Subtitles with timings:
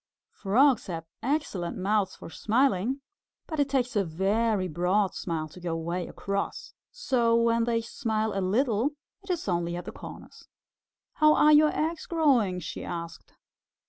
[0.31, 3.01] Frogs have excellent mouths for smiling,
[3.45, 8.31] but it takes a very broad smile to go way across, so when they smile
[8.33, 10.47] a little it is only at the corners.
[11.17, 13.33] "How are your eggs growing?" she asked.